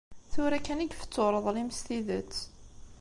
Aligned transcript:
Tura 0.31 0.59
kan 0.65 0.81
i 0.83 0.85
ifessu 0.87 1.21
ureḍlim 1.25 1.69
s 1.73 1.79
tidet. 1.85 2.33